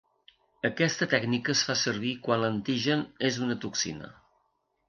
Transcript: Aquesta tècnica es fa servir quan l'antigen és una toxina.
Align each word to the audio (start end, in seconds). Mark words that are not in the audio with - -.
Aquesta 0.69 1.07
tècnica 1.11 1.53
es 1.55 1.61
fa 1.69 1.75
servir 1.83 2.15
quan 2.25 2.43
l'antigen 2.45 3.07
és 3.31 3.39
una 3.49 3.63
toxina. 3.67 4.11